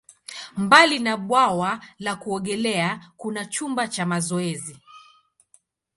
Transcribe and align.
Mbali 0.57 0.99
na 0.99 1.17
bwawa 1.17 1.79
la 1.99 2.15
kuogelea, 2.15 3.11
kuna 3.17 3.45
chumba 3.45 3.87
cha 3.87 4.05
mazoezi. 4.05 4.77